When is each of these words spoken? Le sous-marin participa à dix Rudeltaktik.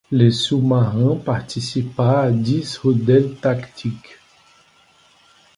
Le 0.11 0.31
sous-marin 0.31 1.15
participa 1.15 2.21
à 2.21 2.31
dix 2.31 2.75
Rudeltaktik. 2.79 4.17